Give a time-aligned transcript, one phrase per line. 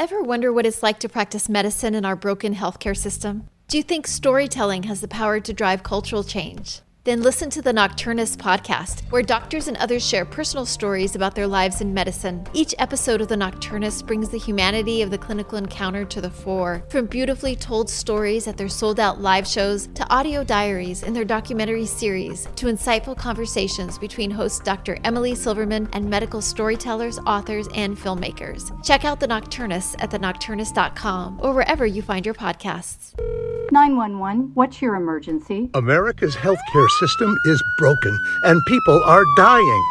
[0.00, 3.50] Ever wonder what it's like to practice medicine in our broken healthcare system?
[3.68, 6.80] Do you think storytelling has the power to drive cultural change?
[7.04, 11.46] Then listen to the Nocturnists podcast, where doctors and others share personal stories about their
[11.46, 12.46] lives in medicine.
[12.52, 16.84] Each episode of the Nocturnists brings the humanity of the clinical encounter to the fore,
[16.90, 21.24] from beautifully told stories at their sold out live shows to audio diaries in their
[21.24, 24.98] documentary series to insightful conversations between host Dr.
[25.04, 28.70] Emily Silverman and medical storytellers, authors, and filmmakers.
[28.84, 33.14] Check out the Nocturnists at thenocturnists.com or wherever you find your podcasts.
[33.80, 35.70] 911, what's your emergency?
[35.72, 39.84] America's healthcare system is broken and people are dying.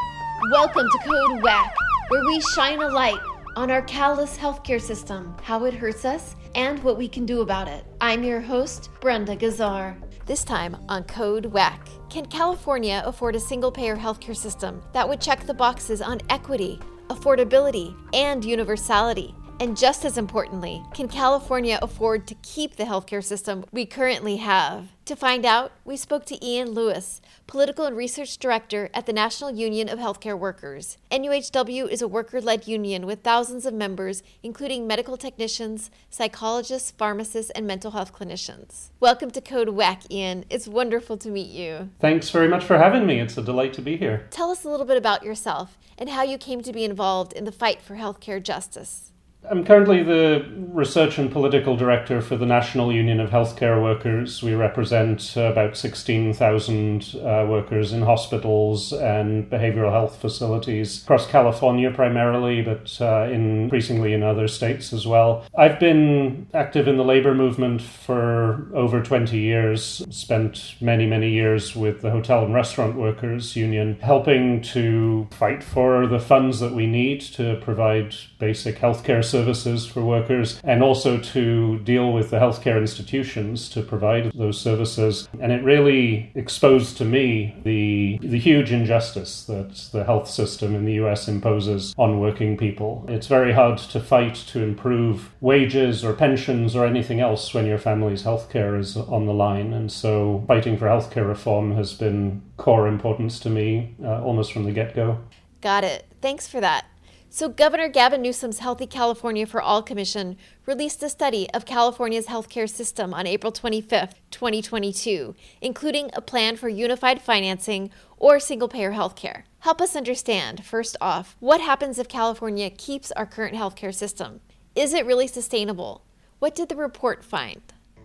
[0.52, 1.73] Welcome to Code WACK,
[2.09, 3.17] where we shine a light
[3.55, 7.67] on our callous healthcare system, how it hurts us, and what we can do about
[7.67, 7.84] it.
[7.99, 9.95] I'm your host, Brenda Gazzar.
[10.27, 11.87] This time on Code WACK.
[12.12, 16.79] Can California afford a single payer healthcare system that would check the boxes on equity,
[17.09, 19.34] affordability, and universality?
[19.62, 24.88] And just as importantly, can California afford to keep the healthcare system we currently have?
[25.04, 29.52] To find out, we spoke to Ian Lewis, Political and Research Director at the National
[29.52, 30.98] Union of Healthcare Workers.
[31.12, 37.52] NUHW is a worker led union with thousands of members, including medical technicians, psychologists, pharmacists,
[37.52, 38.91] and mental health clinicians.
[39.02, 40.46] Welcome to Code WACK, Ian.
[40.49, 41.90] It's wonderful to meet you.
[41.99, 43.20] Thanks very much for having me.
[43.20, 44.26] It's a delight to be here.
[44.30, 47.43] Tell us a little bit about yourself and how you came to be involved in
[47.43, 49.12] the fight for healthcare justice.
[49.48, 54.43] I'm currently the research and political director for the National Union of Healthcare Workers.
[54.43, 62.62] We represent about 16,000 uh, workers in hospitals and behavioral health facilities across California primarily,
[62.62, 65.46] but uh, increasingly in other states as well.
[65.57, 71.78] I've been active in the labor movement for over 20 years, spent many, many years
[71.78, 76.88] with the Hotel and Restaurant Workers Union, helping to fight for the funds that we
[76.88, 82.80] need to provide basic healthcare services for workers and also to deal with the healthcare
[82.80, 85.28] institutions to provide those services.
[85.40, 90.86] And it really exposed to me the, the huge injustice that the health system in
[90.86, 93.06] the US imposes on working people.
[93.08, 97.78] It's very hard to fight to improve wages or pensions or anything else when your
[97.78, 99.74] family's healthcare is on the line.
[99.74, 104.64] And so fighting for healthcare reform has been core importance to me uh, almost from
[104.64, 105.20] the get go.
[105.62, 106.06] Got it.
[106.22, 106.86] Thanks for that.
[107.31, 110.35] So, Governor Gavin Newsom's Healthy California for All Commission
[110.66, 116.69] released a study of California's healthcare system on April 25, 2022, including a plan for
[116.69, 119.44] unified financing or single payer healthcare.
[119.59, 124.40] Help us understand, first off, what happens if California keeps our current healthcare system?
[124.73, 126.03] Is it really sustainable?
[126.40, 127.61] What did the report find?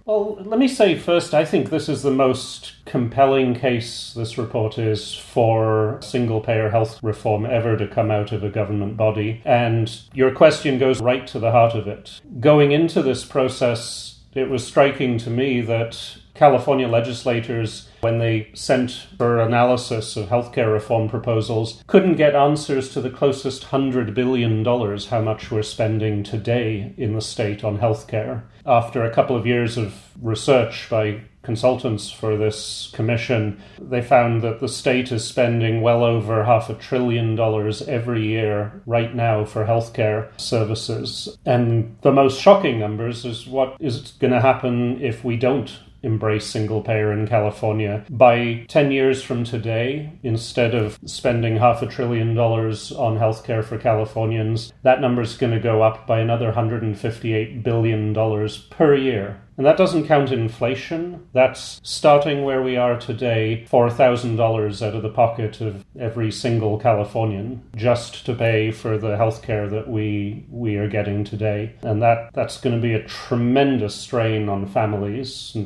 [0.07, 4.77] Well, let me say first, I think this is the most compelling case, this report
[4.77, 9.41] is, for single payer health reform ever to come out of a government body.
[9.47, 12.21] And your question goes right to the heart of it.
[12.39, 19.07] Going into this process, it was striking to me that California legislators, when they sent
[19.17, 25.23] for analysis of healthcare reform proposals, couldn't get answers to the closest $100 billion how
[25.23, 28.43] much we're spending today in the state on healthcare.
[28.67, 34.61] After a couple of years of research by consultants for this commission, they found that
[34.61, 39.65] the state is spending well over half a trillion dollars every year right now for
[39.65, 41.39] healthcare services.
[41.47, 45.71] And the most shocking numbers is what is going to happen if we don't
[46.05, 48.05] embrace single payer in California.
[48.11, 53.79] By 10 years from today, instead of spending half a trillion dollars on healthcare for
[53.79, 58.15] Californians, that number is going to go up by another $158 billion
[58.71, 59.41] per year.
[59.57, 61.29] And that doesn't count inflation.
[61.33, 67.63] That's starting where we are today, $4,000 out of the pocket of every single Californian
[67.77, 71.75] just to pay for the healthcare that we we are getting today.
[71.83, 75.57] And that, that's going to be a tremendous strain on families,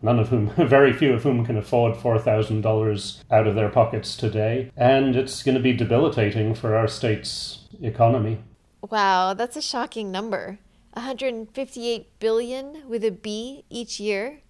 [0.00, 4.70] none of whom, very few of whom can afford $4,000 out of their pockets today.
[4.76, 8.38] And it's going to be debilitating for our state's economy.
[8.90, 10.58] Wow, that's a shocking number.
[10.94, 14.40] 158 billion with a B each year.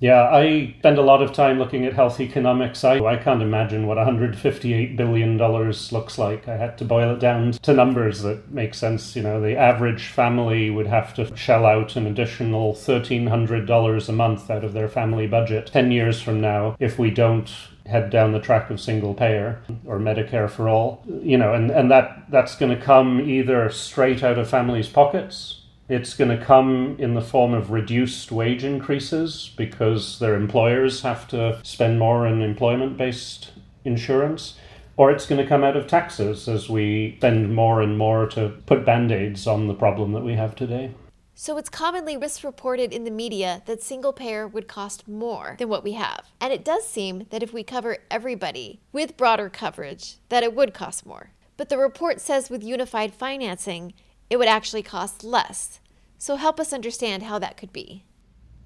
[0.00, 2.84] Yeah, I spend a lot of time looking at health economics.
[2.84, 6.46] I, I can't imagine what $158 billion looks like.
[6.46, 9.16] I had to boil it down to numbers that make sense.
[9.16, 14.50] You know, the average family would have to shell out an additional $1,300 a month
[14.50, 17.52] out of their family budget 10 years from now if we don't
[17.86, 21.02] head down the track of single payer or Medicare for all.
[21.08, 25.57] You know, and, and that, that's going to come either straight out of families' pockets
[25.88, 31.26] it's going to come in the form of reduced wage increases because their employers have
[31.28, 33.52] to spend more in employment based
[33.84, 34.54] insurance.
[34.98, 38.48] or it's going to come out of taxes as we spend more and more to
[38.66, 40.92] put band aids on the problem that we have today.
[41.36, 45.84] So it's commonly misreported in the media that single payer would cost more than what
[45.84, 46.32] we have.
[46.40, 50.74] And it does seem that if we cover everybody with broader coverage, that it would
[50.74, 51.30] cost more.
[51.56, 53.94] But the report says with unified financing,
[54.30, 55.80] it would actually cost less.
[56.18, 58.04] So help us understand how that could be.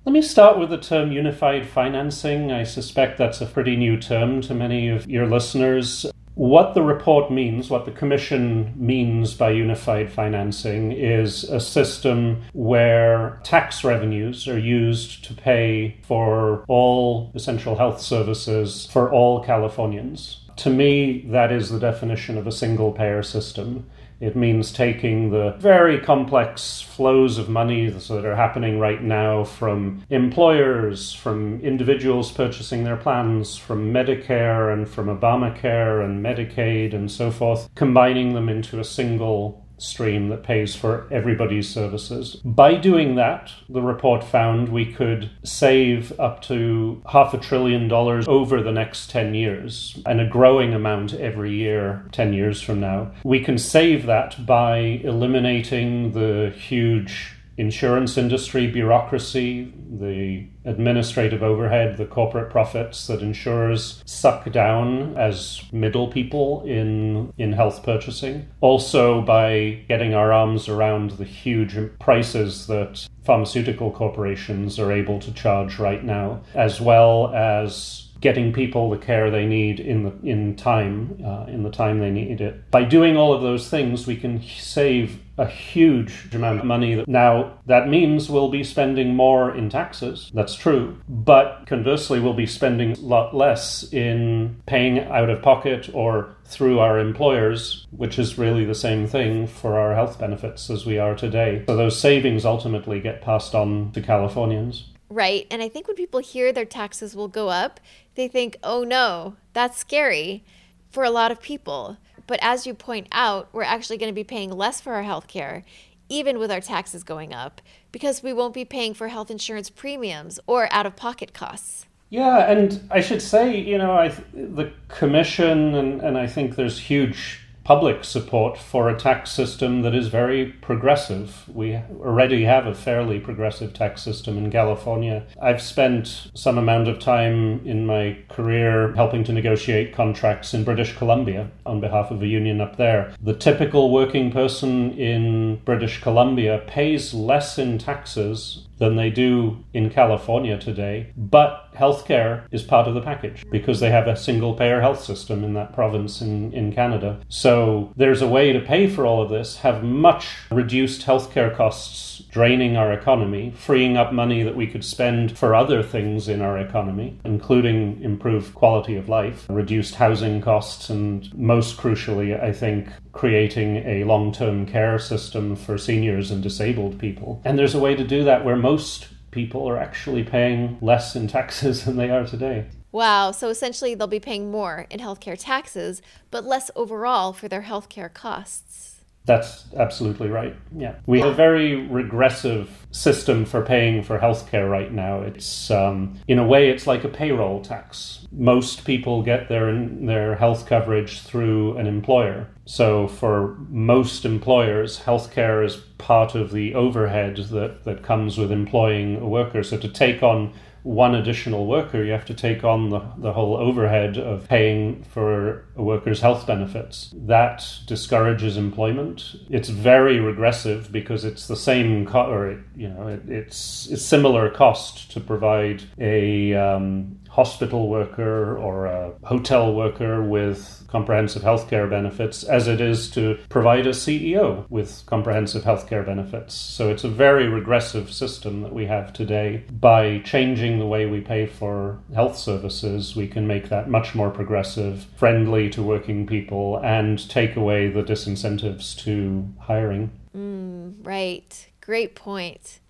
[0.04, 2.50] Let me start with the term unified financing.
[2.50, 6.06] I suspect that's a pretty new term to many of your listeners.
[6.34, 13.38] What the report means, what the Commission means by unified financing, is a system where
[13.44, 20.38] tax revenues are used to pay for all essential health services for all Californians.
[20.56, 23.88] To me, that is the definition of a single payer system.
[24.22, 30.04] It means taking the very complex flows of money that are happening right now from
[30.10, 37.32] employers, from individuals purchasing their plans, from Medicare and from Obamacare and Medicaid and so
[37.32, 42.36] forth, combining them into a single stream that pays for everybody's services.
[42.44, 48.26] By doing that, the report found we could save up to half a trillion dollars
[48.28, 53.12] over the next 10 years and a growing amount every year 10 years from now.
[53.24, 62.06] We can save that by eliminating the huge insurance industry bureaucracy, the administrative overhead, the
[62.06, 68.46] corporate profits that insurers suck down as middle people in in health purchasing.
[68.60, 75.32] Also by getting our arms around the huge prices that pharmaceutical corporations are able to
[75.32, 80.54] charge right now, as well as getting people the care they need in the in
[80.56, 82.70] time uh, in the time they need it.
[82.70, 87.04] By doing all of those things, we can save a huge amount of money.
[87.06, 90.30] Now that means we'll be spending more in taxes.
[90.34, 95.88] That's true, but conversely, we'll be spending a lot less in paying out of pocket
[95.92, 100.84] or through our employers, which is really the same thing for our health benefits as
[100.84, 101.64] we are today.
[101.66, 104.88] So those savings ultimately get passed on to Californians.
[105.08, 105.46] Right.
[105.50, 107.80] And I think when people hear their taxes will go up,
[108.14, 110.44] they think, oh no, that's scary
[110.90, 111.96] for a lot of people.
[112.32, 115.28] But as you point out, we're actually going to be paying less for our health
[115.28, 115.64] care,
[116.08, 117.60] even with our taxes going up,
[117.92, 121.84] because we won't be paying for health insurance premiums or out of pocket costs.
[122.08, 126.78] Yeah, and I should say, you know, I, the commission, and, and I think there's
[126.78, 131.44] huge public support for a tax system that is very progressive.
[131.48, 135.24] We already have a fairly progressive tax system in California.
[135.40, 140.96] I've spent some amount of time in my career helping to negotiate contracts in British
[140.96, 143.14] Columbia on behalf of a union up there.
[143.20, 149.88] The typical working person in British Columbia pays less in taxes than they do in
[149.88, 151.12] California today.
[151.16, 155.44] But healthcare is part of the package because they have a single payer health system
[155.44, 157.20] in that province in, in Canada.
[157.28, 162.22] So there's a way to pay for all of this, have much reduced healthcare costs
[162.32, 166.58] draining our economy, freeing up money that we could spend for other things in our
[166.58, 173.76] economy, including improved quality of life, reduced housing costs, and most crucially, I think, creating
[173.76, 177.40] a long term care system for seniors and disabled people.
[177.44, 181.28] And there's a way to do that where most people are actually paying less in
[181.28, 182.66] taxes than they are today.
[182.90, 187.62] Wow, so essentially they'll be paying more in healthcare taxes, but less overall for their
[187.62, 189.01] healthcare costs.
[189.24, 190.56] That's absolutely right.
[190.76, 190.96] Yeah.
[191.06, 195.20] We have a very regressive system for paying for healthcare right now.
[195.20, 198.26] It's, um, in a way, it's like a payroll tax.
[198.32, 202.48] Most people get their, their health coverage through an employer.
[202.64, 209.16] So, for most employers, healthcare is part of the overhead that, that comes with employing
[209.16, 209.62] a worker.
[209.62, 210.52] So, to take on
[210.82, 215.64] one additional worker, you have to take on the, the whole overhead of paying for
[215.76, 217.12] a worker's health benefits.
[217.14, 219.36] That discourages employment.
[219.48, 224.02] It's very regressive because it's the same, co- or it, you know, it, it's it's
[224.02, 231.88] similar cost to provide a um, hospital worker or a hotel worker with comprehensive healthcare
[231.88, 236.54] benefits as it is to provide a CEO with comprehensive healthcare benefits.
[236.54, 239.64] So it's a very regressive system that we have today.
[239.70, 244.28] By changing the way we pay for health services, we can make that much more
[244.28, 250.10] progressive, friendly to working people, and take away the disincentives to hiring.
[250.36, 251.70] Mm, right.
[251.80, 252.80] Great point.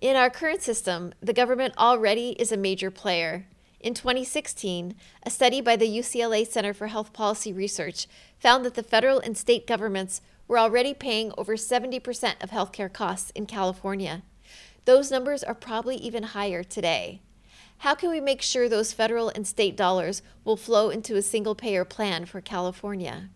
[0.00, 3.46] In our current system, the government already is a major player.
[3.82, 8.06] In 2016, a study by the UCLA Center for Health Policy Research
[8.38, 13.32] found that the federal and state governments were already paying over 70% of healthcare costs
[13.34, 14.22] in California.
[14.84, 17.22] Those numbers are probably even higher today.
[17.78, 21.56] How can we make sure those federal and state dollars will flow into a single
[21.56, 23.30] payer plan for California?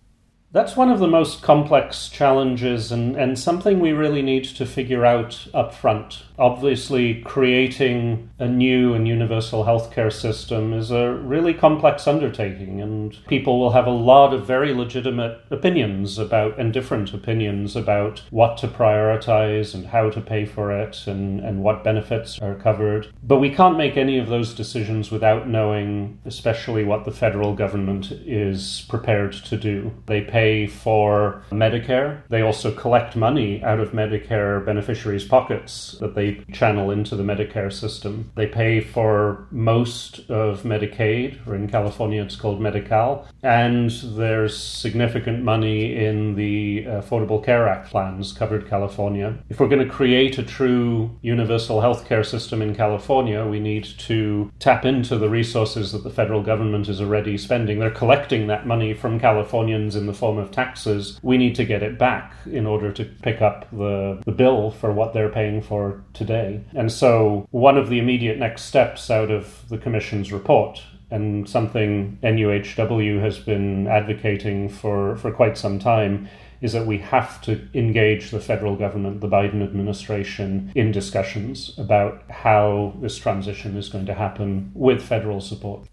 [0.53, 5.05] That's one of the most complex challenges and, and something we really need to figure
[5.05, 6.23] out up front.
[6.39, 13.59] Obviously, creating a new and universal healthcare system is a really complex undertaking, and people
[13.59, 18.69] will have a lot of very legitimate opinions about and different opinions about what to
[18.69, 23.09] prioritize and how to pay for it and, and what benefits are covered.
[23.23, 28.13] But we can't make any of those decisions without knowing, especially what the federal government
[28.13, 29.93] is prepared to do.
[30.07, 36.45] They pay for Medicare, they also collect money out of Medicare beneficiaries' pockets that they
[36.53, 38.31] channel into the Medicare system.
[38.35, 43.91] They pay for most of Medicaid, or in California it's called Medi-Cal, and
[44.21, 49.39] there's significant money in the Affordable Care Act plans covered California.
[49.49, 54.53] If we're going to create a true universal healthcare system in California, we need to
[54.59, 57.79] tap into the resources that the federal government is already spending.
[57.79, 61.19] They're collecting that money from Californians in the form of taxes.
[61.23, 64.93] We need to get it back in order to pick up the, the bill for
[64.93, 66.63] what they're paying for today.
[66.75, 72.19] And so, one of the immediate next steps out of the Commission's report and something
[72.23, 76.29] NUHW has been advocating for, for quite some time
[76.61, 82.23] is that we have to engage the federal government, the Biden administration, in discussions about
[82.31, 85.87] how this transition is going to happen with federal support.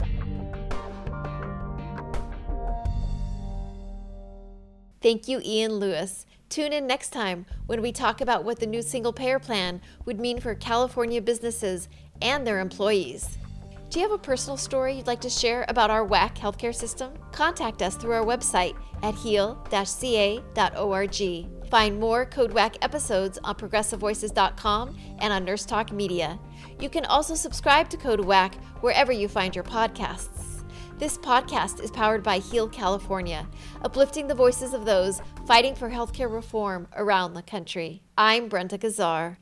[5.04, 6.26] Thank you, Ian Lewis.
[6.48, 10.18] Tune in next time when we talk about what the new single payer plan would
[10.18, 11.90] mean for California businesses
[12.22, 13.38] and their employees.
[13.90, 17.12] Do you have a personal story you'd like to share about our WACK healthcare system?
[17.34, 20.40] Contact us through our website at heal-ca.org.
[21.70, 26.40] Find more Code WACK episodes on progressivevoices.com and on Nurse Talk Media.
[26.80, 30.43] You can also subscribe to Code WACK wherever you find your podcasts.
[31.04, 33.46] This podcast is powered by Heal California,
[33.82, 38.04] uplifting the voices of those fighting for healthcare reform around the country.
[38.18, 39.36] I'm Brenda Gazzar.